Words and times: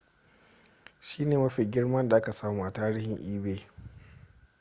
shine 1.01 1.37
mafi 1.37 1.65
girma 1.65 2.03
da 2.03 2.17
aka 2.17 2.31
samu 2.33 2.63
a 2.65 2.71
tarihin 2.73 3.35
ebay 3.35 3.67